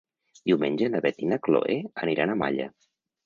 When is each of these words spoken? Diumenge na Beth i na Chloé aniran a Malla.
Diumenge 0.49 0.87
na 0.93 1.01
Beth 1.07 1.19
i 1.27 1.29
na 1.33 1.39
Chloé 1.47 1.77
aniran 2.05 2.33
a 2.33 2.39
Malla. 2.43 2.69